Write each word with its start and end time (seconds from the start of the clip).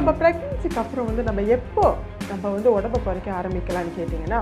நம்ம 0.00 0.12
ப்ரெக்னென்சிக்கு 0.20 0.78
அப்புறம் 0.80 1.08
வந்து 1.08 1.22
நம்ம 1.26 1.40
எப்போ 1.54 1.82
நம்ம 2.28 2.44
வந்து 2.54 2.68
உடம்பை 2.76 2.98
குறைக்க 3.06 3.28
ஆரம்பிக்கலாம்னு 3.38 3.90
கேட்டிங்கன்னா 3.96 4.38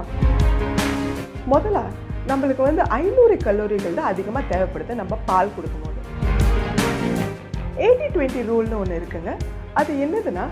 முதல்ல 1.53 1.81
நம்மளுக்கு 2.31 2.63
வந்து 2.67 2.83
ஐநூறு 2.99 3.37
கல்லூரிகள் 3.47 3.97
தான் 3.99 4.11
அதிகமாக 4.13 4.45
தேவைப்படுது 4.53 4.99
நம்ம 5.01 5.19
பால் 5.31 5.53
கொடுக்கும்போது. 5.57 5.99
எயிட்டி 7.87 8.07
டுவெண்ட்டி 8.15 8.45
ரூல்னு 8.51 8.79
ஒன்று 8.83 9.01
இருக்குங்க. 9.01 9.35
அது 9.81 9.99
என்னதுன்னா 10.07 10.47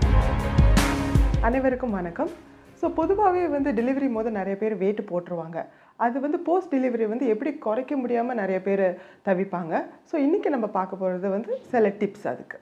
அனைவருக்கும் 1.49 1.97
வணக்கம். 1.99 2.33
ஸோ 2.81 2.91
பொதுவாகவே 2.99 3.45
வந்து 3.55 3.71
டெலிவரி 3.81 4.11
போது 4.19 4.37
நிறைய 4.41 4.57
பேர் 4.61 4.79
வெயிட் 4.83 5.03
போட்டுருவாங்க. 5.13 5.59
அது 6.05 6.17
வந்து 6.27 6.39
போஸ்ட் 6.49 6.73
டெலிவரி 6.77 7.07
வந்து 7.15 7.27
எப்படி 7.35 7.53
குறைக்க 7.67 7.95
முடியாமல் 8.03 8.41
நிறைய 8.43 8.61
பேர் 8.69 8.87
தவிப்பாங்க. 9.29 9.85
ஸோ 10.11 10.17
இன்றைக்கி 10.27 10.51
நம்ம 10.57 10.69
பார்க்க 10.79 11.03
போகிறது 11.03 11.29
வந்து 11.37 11.53
சில 11.73 11.95
டிப்ஸ் 12.01 12.29
அதுக்கு. 12.33 12.59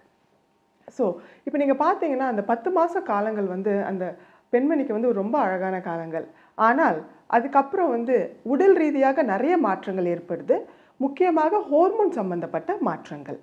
ஸோ 0.98 1.06
இப்போ 1.48 1.58
நீங்கள் 1.62 1.82
பார்த்தீங்கன்னா 1.86 2.28
அந்த 2.34 2.44
பத்து 2.52 2.72
மாத 2.78 3.02
காலங்கள் 3.12 3.48
வந்து 3.56 3.74
அந்த 3.92 4.06
பெண்மணிக்கு 4.54 4.96
வந்து 4.98 5.12
ரொம்ப 5.22 5.36
அழகான 5.46 5.76
காலங்கள். 5.90 6.26
ஆனால் 6.58 6.98
அதுக்கப்புறம் 7.36 7.94
வந்து 7.96 8.16
உடல் 8.54 8.76
ரீதியாக 8.82 9.24
நிறைய 9.34 9.54
மாற்றங்கள் 9.68 10.12
ஏற்படுது. 10.16 10.58
முக்கியமாக 11.04 11.60
ஹோர்மோன் 11.70 12.14
சம்மந்தப்பட்ட 12.20 12.72
மாற்றங்கள். 12.90 13.40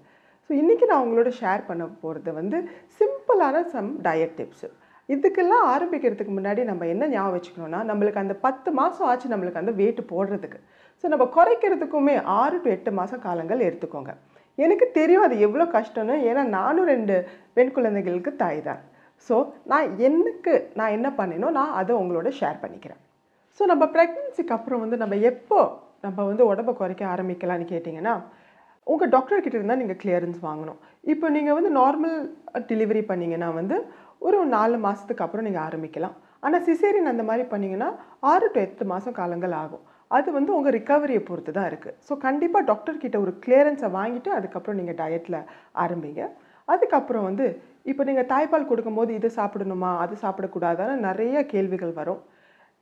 ஸோ 0.46 0.50
இன்றைக்கி 0.60 0.84
நான் 0.90 1.04
உங்களோட 1.06 1.30
ஷேர் 1.40 1.68
பண்ண 1.70 1.82
போகிறது 2.04 2.30
வந்து 2.38 2.58
சிம்பிளான 3.00 3.64
சம் 3.74 3.90
டயட் 4.06 4.38
டிப்ஸு 4.38 4.68
இதுக்கெல்லாம் 5.08 5.64
ஆரம்பிக்கிறதுக்கு 5.74 6.32
முன்னாடி 6.36 6.62
நம்ம 6.68 6.86
என்ன 6.92 7.04
ஞாபகம் 7.14 7.34
வச்சுக்கணும்னா 7.36 7.80
நம்மளுக்கு 7.90 8.22
அந்த 8.22 8.34
பத்து 8.46 8.70
மாதம் 8.78 9.06
ஆச்சு 9.10 9.32
நம்மளுக்கு 9.32 9.62
அந்த 9.62 9.72
வெயிட் 9.80 10.00
போடுறதுக்கு. 10.12 10.58
ஸோ 11.04 11.08
நம்ம 11.12 11.24
குறைக்கிறதுக்குமே 11.36 12.14
ஆறு 12.40 12.56
டு 12.64 12.70
எட்டு 12.74 12.90
மாதம் 12.98 13.24
காலங்கள் 13.26 13.66
எடுத்துக்கோங்க. 13.68 14.12
எனக்கு 14.58 14.86
தெரியும் 14.98 15.26
அது 15.26 15.36
எவ்வளோ 15.46 15.66
கஷ்டம்னு. 15.76 16.16
ஏன்னா 16.30 16.42
நானும் 16.58 16.90
ரெண்டு 16.92 17.14
பெண் 17.56 17.72
குழந்தைகளுக்கு 17.76 18.32
தாய் 18.42 18.60
தான் 18.68 18.82
ஸோ 19.28 19.34
நான் 19.70 19.88
எனக்கு 20.08 20.52
நான் 20.78 20.94
என்ன 20.96 21.08
பண்ணினோ 21.20 21.48
நான் 21.58 21.76
அதை 21.80 21.92
உங்களோட 22.02 22.28
ஷேர் 22.40 22.62
பண்ணிக்கிறேன். 22.62 23.00
ஸோ 23.58 23.62
நம்ம 23.72 23.84
ப்ரெக்னென்சிக்கு 23.96 24.54
அப்புறம் 24.56 24.82
வந்து 24.84 24.96
நம்ம 25.02 25.14
எப்போ 25.30 25.58
நம்ம 26.04 26.18
வந்து 26.30 26.44
உடம்பை 26.52 26.72
குறைக்க 26.80 27.02
ஆரம்பிக்கலாம்னு 27.14 27.66
கேட்டிங்கன்னா 27.72 28.14
உங்கள் 28.92 29.12
டாக்டர் 29.14 29.42
கிட்ட 29.44 29.56
இருந்தால் 29.58 29.80
நீங்கள் 29.82 30.00
கிளியரன்ஸ் 30.02 30.40
வாங்கணும். 30.46 30.78
இப்போ 31.12 31.26
நீங்கள் 31.36 31.56
வந்து 31.58 31.70
நார்மல் 31.80 32.16
டெலிவரி 32.70 33.02
பண்ணீங்கன்னா 33.10 33.50
வந்து 33.60 33.76
ஒரு 34.26 34.38
நாலு 34.56 34.76
மாதத்துக்கு 34.86 35.24
அப்புறம் 35.26 35.46
நீங்கள் 35.48 35.64
ஆரம்பிக்கலாம். 35.68 36.16
ஆனால் 36.44 36.64
சிசேரியன் 36.68 37.12
அந்த 37.12 37.24
மாதிரி 37.28 37.44
பண்ணிங்கன்னா 37.52 37.88
ஆறு 38.32 38.46
டு 38.54 38.60
எட்டு 38.64 38.84
மாதம் 38.92 39.18
காலங்கள் 39.20 39.54
ஆகும். 39.62 39.84
அது 40.16 40.28
வந்து 40.36 40.50
உங்கள் 40.56 40.74
ரிக்கவரியை 40.78 41.22
பொறுத்து 41.28 41.52
தான் 41.58 41.68
இருக்குது 41.70 41.96
ஸோ 42.08 42.12
கண்டிப்பாக 42.26 42.66
டாக்டர்கிட்ட 42.70 43.16
ஒரு 43.24 43.32
கிளியரன்ஸை 43.44 43.88
வாங்கிட்டு 43.98 44.30
அதுக்கப்புறம் 44.38 44.78
நீங்கள் 44.80 44.98
டயட்டில் 45.02 45.38
ஆரம்பிங்க. 45.84 46.22
அதுக்கப்புறம் 46.72 47.26
வந்து 47.28 47.46
இப்போ 47.90 48.02
நீங்கள் 48.08 48.28
தாய்ப்பால் 48.32 48.68
கொடுக்கும்போது 48.70 49.12
இது 49.18 49.28
சாப்பிடணுமா 49.38 49.90
அது 50.02 50.14
சாப்பிடக்கூடாதான்னு 50.24 50.96
நிறைய 51.08 51.36
கேள்விகள் 51.52 51.94
வரும். 52.00 52.20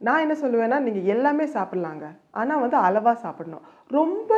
நான் 0.07 0.23
என்ன 0.25 0.35
சொல்லுவேன்னா 0.43 0.79
நீங்கள் 0.87 1.09
எல்லாமே 1.15 1.47
சாப்பிட்லாங்க. 1.55 2.05
ஆனால் 2.41 2.63
வந்து 2.65 2.77
அளவாக 2.87 3.17
சாப்பிடணும். 3.25 3.65
ரொம்ப 3.99 4.31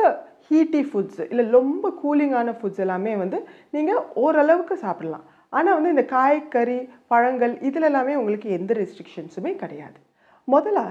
ஹீட்டி 0.47 0.81
ஃபுட்ஸ் 0.87 1.21
இல்லை 1.31 1.45
ரொம்ப 1.57 1.91
கூலிங்கான 2.01 2.53
ஃபுட்ஸ் 2.59 2.81
எல்லாமே 2.85 3.13
வந்து 3.23 3.37
நீங்கள் 3.75 4.01
ஓரளவுக்கு 4.23 4.77
சாப்பிடலாம். 4.85 5.25
ஆனால் 5.57 5.77
வந்து 5.77 5.93
இந்த 5.95 6.05
காய்கறி 6.15 6.79
பழங்கள் 7.13 7.53
இதில் 7.69 7.87
எல்லாமே 7.89 8.13
உங்களுக்கு 8.21 8.49
எந்த 8.59 8.73
ரெஸ்ட்ரிக்ஷன்ஸுமே 8.81 9.53
கிடையாது. 9.63 9.97
முதல்ல 10.47 10.81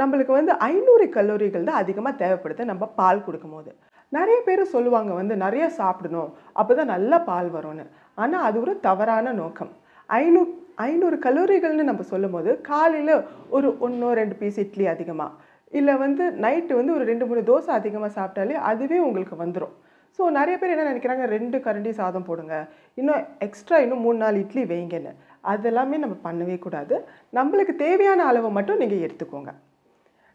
நம்மளுக்கு 0.00 0.32
வந்து 0.38 0.52
ஐநூறு 0.68 1.06
கல்லூரிகள் 1.16 1.68
தான் 1.68 1.80
அதிகமாக 1.82 2.14
தேவைப்படுது 2.22 2.70
நம்ம 2.72 2.84
பால் 3.00 3.24
கொடுக்கும்போது. 3.26 3.70
நிறைய 4.16 4.38
பேர் 4.46 4.62
சொல்லுவாங்க 4.74 5.12
வந்து 5.20 5.34
நிறைய 5.44 5.64
சாப்பிடணும். 5.80 6.30
அப்போ 6.60 6.72
தான் 6.80 6.92
நல்லா 6.94 7.18
பால் 7.30 7.50
வரும்னு. 7.56 7.84
ஆனால் 8.22 8.46
அது 8.48 8.56
ஒரு 8.64 8.74
தவறான 8.88 9.32
நோக்கம். 9.42 9.72
ஐநூ 10.08 10.42
ஐநூறு 10.86 11.16
கல்லூரிகள்னு 11.24 11.84
நம்ம 11.88 12.02
சொல்லும்போது 12.10 12.50
காலையில் 12.68 13.14
ஒரு 13.56 13.68
ஒன்றோ 13.86 14.10
ரெண்டு 14.20 14.34
பீஸ் 14.40 14.60
இட்லி 14.64 14.84
அதிகமாக 14.94 15.50
இல்லை 15.78 15.94
வந்து 16.04 16.24
நைட்டு 16.44 16.72
வந்து 16.78 16.94
ஒரு 16.96 17.04
ரெண்டு 17.10 17.24
மூணு 17.28 17.42
தோசை 17.50 17.70
அதிகமாக 17.78 18.10
சாப்பிட்டாலே 18.16 18.56
அதுவே 18.70 18.98
உங்களுக்கு 19.08 19.36
வந்துடும் 19.42 19.74
ஸோ 20.18 20.22
நிறைய 20.38 20.54
பேர் 20.60 20.72
என்ன 20.74 20.86
நினைக்கிறாங்க 20.90 21.26
ரெண்டு 21.34 21.58
கரண்டி 21.66 21.92
சாதம் 22.00 22.26
போடுங்க. 22.28 22.54
இன்னும் 23.00 23.20
எக்ஸ்ட்ரா 23.46 23.76
இன்னும் 23.84 24.02
மூணு 24.06 24.18
நாள் 24.22 24.40
இட்லி 24.42 24.62
வைங்கன்னு. 24.72 25.12
அதெல்லாமே 25.52 25.98
நம்ம 26.04 26.16
பண்ணவே 26.26 26.56
கூடாது. 26.64 26.96
நம்மளுக்கு 27.38 27.74
தேவையான 27.84 28.26
அளவை 28.30 28.50
மட்டும் 28.58 28.82
நீங்கள் 28.82 29.04
எடுத்துக்கோங்க. 29.06 29.52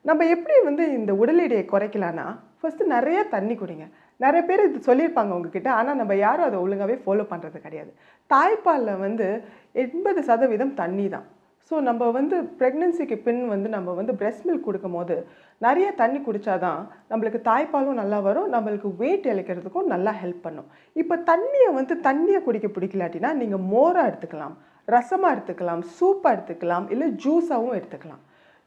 நம்ம 0.08 0.26
எப்படி 0.34 0.58
வந்து 0.68 0.84
இந்த 0.98 1.12
உடல் 1.22 1.42
எடையை 1.46 1.64
குறைக்கலான்னா 1.70 2.26
ஃபஸ்ட்டு 2.60 2.92
நிறைய 2.96 3.20
தண்ணி 3.34 3.56
குடிங்க. 3.62 3.86
நிறைய 4.24 4.42
பேர் 4.50 4.68
இது 4.68 4.80
சொல்லியிருப்பாங்க 4.90 5.32
உங்ககிட்ட. 5.38 5.70
ஆனால் 5.80 6.00
நம்ம 6.02 6.14
யாரும் 6.26 6.48
அதை 6.50 6.58
ஒழுங்காகவே 6.66 6.96
ஃபாலோ 7.06 7.24
பண்ணுறது 7.32 7.58
கிடையாது. 7.66 7.92
தாய்ப்பாலில் 8.30 9.02
வந்து 9.06 9.28
எண்பது 9.84 10.22
சதவீதம் 10.30 10.78
தண்ணி 10.82 11.06
தான். 11.16 11.26
ஸோ 11.72 11.76
நம்ம 11.88 12.04
வந்து 12.18 12.36
ப்ரெக்னென்சிக்கு 12.60 13.16
பின் 13.26 13.42
வந்து 13.54 13.70
நம்ம 13.76 13.94
வந்து 14.00 14.14
பிரெஸ்ட் 14.20 14.46
மில்க் 14.48 14.68
கொடுக்கும் 14.68 14.96
போது 14.98 15.16
நிறைய 15.66 15.88
தண்ணி 16.02 16.20
குடித்தாதான் 16.28 16.82
நம்மளுக்கு 17.12 17.40
தாய்ப்பாலும் 17.50 18.00
நல்லா 18.02 18.20
வரும் 18.28 18.48
நம்மளுக்கு 18.56 18.90
வெயிட் 19.02 19.28
இழைக்கிறதுக்கும் 19.32 19.92
நல்லா 19.94 20.12
ஹெல்ப் 20.22 20.46
பண்ணும். 20.46 20.70
இப்போ 21.02 21.18
தண்ணியை 21.32 21.70
வந்து 21.80 21.96
தண்ணியை 22.08 22.42
குடிக்க 22.48 22.70
பிடிக்கலாட்டினா 22.78 23.32
நீங்கள் 23.42 23.66
மோராக 23.74 24.10
எடுத்துக்கலாம் 24.12 24.56
ரசமாக 24.96 25.34
எடுத்துக்கலாம் 25.36 25.84
சூப்பாக 25.98 26.36
எடுத்துக்கலாம் 26.36 26.88
இல்லை 26.96 27.10
ஜூஸாகவும் 27.26 27.78
எடுத்துக்கலாம். 27.80 28.24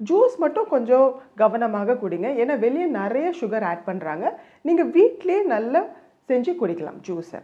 ஜூஸ் 0.09 0.34
மட்டும் 0.43 0.69
கொஞ்சம் 0.75 1.09
கவனமாக 1.43 1.97
குடிங்க. 2.03 2.28
ஏன்னா 2.43 2.55
வெளியே 2.65 2.87
நிறைய 3.00 3.27
சுகர் 3.41 3.66
ஆட் 3.71 3.87
பண்ணுறாங்க 3.88 4.27
நீங்கள் 4.69 4.91
வீட்டிலே 4.97 5.38
நல்லா 5.55 5.83
செஞ்சு 6.31 6.53
குடிக்கலாம் 6.61 7.00
ஜூஸை. 7.06 7.41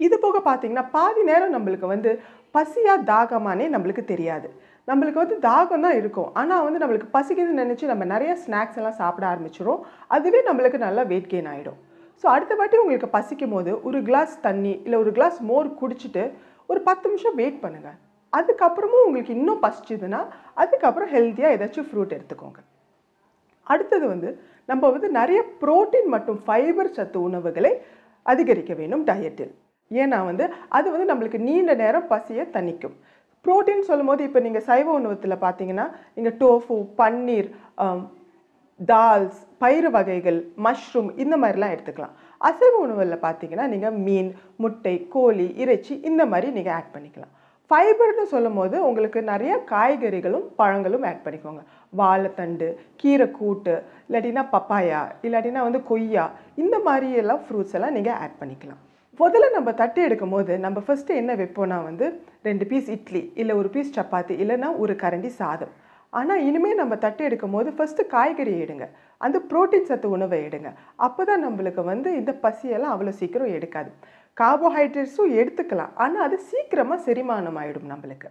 இது 0.00 0.16
போக 0.24 0.38
பார்த்தீங்கன்னா 0.48 0.84
பாதி 0.96 1.22
நேரம் 1.30 1.54
நம்மளுக்கு 1.56 1.86
வந்து 1.94 2.10
பசியாக 2.56 3.06
தாகமானே 3.12 3.64
நம்மளுக்கு 3.74 4.04
தெரியாது. 4.12 4.48
நம்மளுக்கு 4.88 5.22
வந்து 5.22 5.36
தாகம் 5.48 5.84
தான் 5.86 5.98
இருக்கும். 6.00 6.30
ஆனால் 6.40 6.64
வந்து 6.66 6.80
நம்மளுக்கு 6.82 7.08
பசிக்குதுன்னு 7.16 7.62
நினச்சி 7.64 7.90
நம்ம 7.92 8.04
நிறைய 8.14 8.32
ஸ்நாக்ஸ் 8.44 8.78
எல்லாம் 8.80 8.98
சாப்பிட 9.02 9.26
ஆரம்பிச்சிடும் 9.32 9.82
அதுவே 10.16 10.40
நம்மளுக்கு 10.48 10.80
நல்லா 10.86 11.04
வெயிட் 11.12 11.30
கெயின் 11.32 11.50
ஆகிடும் 11.52 11.78
ஸோ 12.24 12.26
அடுத்த 12.34 12.52
வாட்டி 12.60 12.76
உங்களுக்கு 12.82 13.08
பசிக்கும் 13.16 13.54
போது 13.54 13.72
ஒரு 13.88 13.98
கிளாஸ் 14.08 14.32
தண்ணி 14.46 14.72
இல்லை 14.84 14.98
ஒரு 15.04 15.10
கிளாஸ் 15.18 15.38
மோர் 15.50 15.68
குடிச்சிட்டு 15.80 16.24
ஒரு 16.70 16.80
பத்து 16.88 17.04
நிமிஷம் 17.08 17.36
வெயிட் 17.40 17.60
பண்ணுங்கள் 17.64 17.98
அதுக்கப்புறமும் 18.32 19.04
உங்களுக்கு 19.06 19.32
இன்னும் 19.38 19.62
பசிச்சுதுன்னா 19.64 20.20
அதுக்கப்புறம் 20.62 21.10
ஹெல்த்தியாக 21.14 21.54
ஏதாச்சும் 21.56 21.88
ஃப்ரூட் 21.90 22.16
எடுத்துக்கோங்க. 22.16 22.60
அடுத்தது 23.72 24.04
வந்து 24.14 24.28
நம்ம 24.70 24.90
வந்து 24.94 25.08
நிறைய 25.20 25.40
புரோட்டீன் 25.62 26.10
மற்றும் 26.14 26.40
ஃபைபர் 26.46 26.94
சத்து 26.96 27.18
உணவுகளை 27.28 27.72
அதிகரிக்க 28.32 28.72
வேண்டும் 28.80 29.06
டயட்டில் 29.10 29.54
ஏன்னா 29.90 30.18
வந்து 30.30 30.44
அது 30.76 30.86
வந்து 30.94 31.06
நம்மளுக்கு 31.10 31.38
நீண்ட 31.48 31.74
நேரம் 31.82 32.08
பசியை 32.12 32.44
தணிக்கும். 32.56 32.96
புரோட்டீன் 33.44 33.88
சொல்லும்போது 33.88 34.22
இப்போ 34.28 34.40
நீங்கள் 34.46 34.64
சைவ 34.68 34.86
உணவத்தில் 34.98 35.42
பார்த்தீங்கன்னா 35.44 35.86
நீங்கள் 36.16 36.36
டோஃபு 36.42 36.76
பன்னீர் 37.00 37.48
தால்ஸ் 38.80 39.38
பயிறு 39.62 39.88
வகைகள் 39.96 40.38
மஷ்ரூம் 40.66 41.08
இந்த 41.22 41.34
மாதிரிலாம் 41.42 41.72
எடுத்துக்கலாம். 41.74 42.14
அசைவ 42.48 42.74
உணவில் 42.86 43.22
பார்த்தீங்கன்னா 43.26 43.66
நீங்கள் 43.74 43.96
மீன் 44.06 44.30
முட்டை 44.62 44.94
கோழி 45.14 45.46
இறைச்சி 45.62 45.94
இந்த 46.10 46.22
மாதிரி 46.32 46.48
நீங்கள் 46.58 46.76
ஆட் 46.78 46.92
பண்ணிக்கலாம். 46.96 47.32
ஃபைபர்னு 47.70 48.24
சொல்லும் 48.32 48.58
போது 48.58 48.76
உங்களுக்கு 48.88 49.20
நிறைய 49.30 49.54
காய்கறிகளும் 49.70 50.44
பழங்களும் 50.60 51.04
ஆட் 51.08 51.24
பண்ணிக்கோங்க. 51.24 51.62
வாழைத்தண்டு 52.00 52.68
கீரை 53.00 53.26
கூட்டு 53.38 53.74
இல்லாட்டினா 54.08 54.42
பப்பாயா 54.54 55.00
இல்லாட்டினா 55.26 55.62
வந்து 55.66 55.80
கொய்யா 55.90 56.24
இந்த 56.62 56.76
மாதிரி 56.86 57.08
எல்லாம் 57.22 57.42
ஃப்ரூட்ஸ் 57.46 57.76
எல்லாம் 57.78 57.96
நீங்கள் 57.96 58.18
ஆட் 58.24 58.38
பண்ணிக்கலாம். 58.42 58.80
முதல்ல 59.20 59.50
நம்ம 59.56 59.70
தட்டி 59.80 60.00
எடுக்கும் 60.06 60.34
போது 60.36 60.52
நம்ம 60.64 60.78
ஃபஸ்ட்டு 60.86 61.18
என்ன 61.20 61.34
வைப்போம்னா 61.40 61.78
வந்து 61.88 62.06
ரெண்டு 62.48 62.64
பீஸ் 62.70 62.88
இட்லி 62.96 63.22
இல்லை 63.42 63.54
ஒரு 63.60 63.70
பீஸ் 63.76 63.94
சப்பாத்தி 63.98 64.34
இல்லைன்னா 64.42 64.70
ஒரு 64.84 64.94
கரண்டி 65.04 65.32
சாதம். 65.42 65.74
ஆனால் 66.18 66.44
இனிமேல் 66.48 66.80
நம்ம 66.80 66.94
தட்டி 67.04 67.22
எடுக்கும் 67.28 67.56
போது 67.56 67.70
ஃபஸ்ட்டு 67.78 68.10
காய்கறி 68.12 68.52
எடுங்க. 68.64 68.84
அந்த 69.26 69.38
புரோட்டீன் 69.50 69.88
சத்து 69.88 70.08
உணவை 70.16 70.38
எடுங்க. 70.48 70.70
அப்போ 71.06 71.22
தான் 71.30 71.44
நம்மளுக்கு 71.46 71.82
வந்து 71.92 72.08
இந்த 72.20 72.32
பசியெல்லாம் 72.44 72.94
அவ்வளோ 72.94 73.12
சீக்கிரம் 73.20 73.56
எடுக்காது. 73.56 73.90
கார்போஹைட்ரேட்ஸும் 74.40 75.32
எடுத்துக்கலாம். 75.40 75.94
ஆனால் 76.04 76.24
அது 76.26 76.36
சீக்கிரமாக 76.50 77.04
செரிமானம் 77.06 77.58
ஆகிடும் 77.62 77.90
நம்மளுக்கு. 77.92 78.28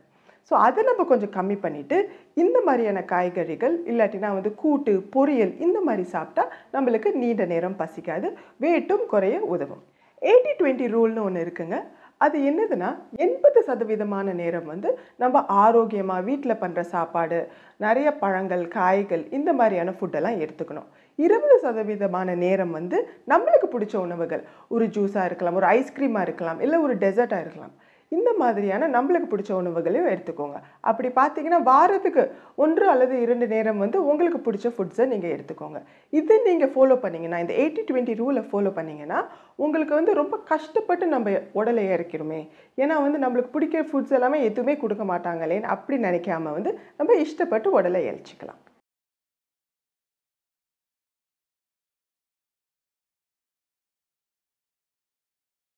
ஸோ 0.49 0.53
அதை 0.65 0.81
நம்ம 0.87 1.03
கொஞ்சம் 1.09 1.33
கம்மி 1.37 1.55
பண்ணிவிட்டு 1.63 1.97
இந்த 2.43 2.57
மாதிரியான 2.67 2.99
காய்கறிகள் 3.11 3.75
இல்லாட்டினா 3.91 4.29
வந்து 4.35 4.51
கூட்டு 4.61 4.93
பொரியல் 5.15 5.53
இந்த 5.65 5.77
மாதிரி 5.87 6.03
சாப்பிட்டா 6.15 6.43
நம்மளுக்கு 6.75 7.09
நீண்ட 7.21 7.45
நேரம் 7.53 7.79
பசிக்காது 7.81 8.27
வெயிட்டும் 8.65 9.05
குறைய 9.13 9.37
உதவும். 9.55 9.81
எயிட்டி 10.29 10.51
டுவெண்ட்டி 10.59 10.87
ரூல்னு 10.93 11.25
ஒன்று 11.27 11.43
இருக்குங்க. 11.45 11.77
அது 12.21 12.37
என்னதுன்னா 12.49 12.89
எண்பது 13.25 13.59
சதவீதமான 13.67 14.33
நேரம் 14.41 14.69
வந்து 14.71 14.89
நம்ம 15.23 15.41
ஆரோக்கியமாக 15.63 16.25
வீட்டில் 16.29 16.61
பண்ணுற 16.61 16.81
சாப்பாடு 16.93 17.39
நிறைய 17.85 18.07
பழங்கள் 18.21 18.63
காய்கள் 18.77 19.23
இந்த 19.37 19.49
மாதிரியான 19.59 19.93
ஃபுட்டெல்லாம் 19.97 20.39
எடுத்துக்கணும். 20.43 20.87
இருபது 21.25 21.57
சதவீதமான 21.65 22.35
நேரம் 22.45 22.73
வந்து 22.77 22.97
நம்மளுக்கு 23.33 23.67
பிடிச்ச 23.75 23.95
உணவுகள். 24.05 24.43
ஒரு 24.75 24.87
ஜூஸாக 24.95 25.27
இருக்கலாம் 25.29 25.59
ஒரு 25.61 25.69
ஐஸ்கிரீமாக 25.77 26.25
இருக்கலாம் 26.27 26.61
இல்லை 26.67 26.79
ஒரு 26.87 26.95
டெசர்ட்டாக 27.03 27.43
இருக்கலாம். 27.45 27.75
இந்த 28.15 28.29
மாதிரியான 28.41 28.87
நம்மளுக்கு 28.95 29.27
பிடிச்ச 29.31 29.51
உணவுகளையும் 29.59 30.09
எடுத்துக்கோங்க. 30.11 30.57
அப்படி 30.89 31.09
பார்த்தீங்கன்னா 31.19 31.59
வாரத்துக்கு 31.69 32.23
ஒன்று 32.63 32.85
அல்லது 32.93 33.15
இரண்டு 33.25 33.47
நேரம் 33.53 33.81
வந்து 33.83 33.97
உங்களுக்கு 34.11 34.39
பிடிச்ச 34.45 34.67
ஃபுட்ஸை 34.75 35.05
நீங்கள் 35.13 35.33
எடுத்துக்கோங்க. 35.35 35.79
இது 36.19 36.35
நீங்கள் 36.47 36.71
ஃபாலோ 36.75 36.97
பண்ணீங்கன்னா 37.03 37.41
இந்த 37.45 37.55
எயிட்டி 37.63 37.83
டுவெண்ட்டி 37.89 38.15
ரூலை 38.21 38.43
ஃபாலோ 38.51 38.71
பண்ணிங்கன்னா 38.79 39.19
உங்களுக்கு 39.65 39.93
வந்து 39.99 40.13
ரொம்ப 40.21 40.37
கஷ்டப்பட்டு 40.53 41.07
நம்ம 41.15 41.33
உடலை 41.61 41.85
இறக்கிறோமே. 41.95 42.41
ஏன்னா 42.83 42.97
வந்து 43.07 43.21
நம்மளுக்கு 43.25 43.55
பிடிக்கிற 43.57 43.83
ஃபுட்ஸ் 43.89 44.15
எல்லாமே 44.19 44.39
எதுவுமே 44.49 44.75
கொடுக்க 44.85 45.05
மாட்டாங்களேன்னு 45.13 45.73
அப்படி 45.75 45.97
நினைக்காம 46.07 46.53
வந்து 46.59 46.73
நம்ம 47.01 47.19
இஷ்டப்பட்டு 47.25 47.69
உடலை 47.79 48.01
இறைச்சிக்கலாம். 48.09 48.61